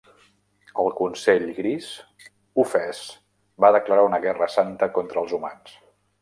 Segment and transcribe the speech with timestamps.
[0.83, 1.89] El Consell Gris,
[2.63, 3.03] ofès,
[3.67, 5.79] va declarar una guerra santa contra els humans.